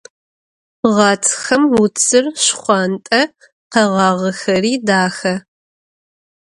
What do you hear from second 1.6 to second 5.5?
vutsır şşxhuant'e, kheğağexeri daxe.